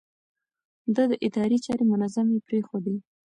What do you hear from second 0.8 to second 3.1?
ده د ادارې چارې منظمې پرېښودې.